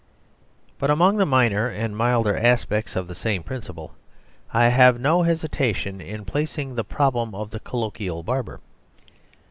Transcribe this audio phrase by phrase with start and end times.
[0.79, 3.93] But among the minor and milder aspects of the same principle,
[4.51, 8.61] I have no hesitation in placing the problem of the colloquial barber.